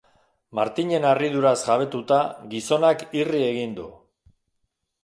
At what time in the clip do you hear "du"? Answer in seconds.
3.83-3.89